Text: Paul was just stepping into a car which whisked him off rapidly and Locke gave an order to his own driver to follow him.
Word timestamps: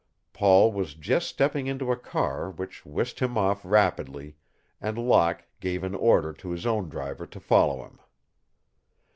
Paul 0.33 0.71
was 0.73 0.95
just 0.95 1.27
stepping 1.27 1.67
into 1.67 1.91
a 1.91 1.95
car 1.95 2.49
which 2.49 2.87
whisked 2.87 3.19
him 3.19 3.37
off 3.37 3.61
rapidly 3.63 4.35
and 4.81 4.97
Locke 4.97 5.43
gave 5.59 5.83
an 5.83 5.93
order 5.93 6.33
to 6.33 6.49
his 6.49 6.65
own 6.65 6.89
driver 6.89 7.27
to 7.27 7.39
follow 7.39 7.85
him. 7.85 7.99